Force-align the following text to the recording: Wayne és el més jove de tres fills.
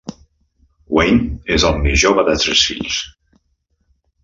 Wayne 0.97 1.27
és 1.57 1.67
el 1.69 1.77
més 1.83 2.01
jove 2.05 2.25
de 2.31 2.35
tres 2.45 2.65
fills. 2.71 2.99